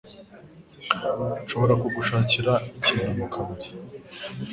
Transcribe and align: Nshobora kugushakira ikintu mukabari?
Nshobora 1.43 1.73
kugushakira 1.81 2.53
ikintu 2.77 3.11
mukabari? 3.19 3.67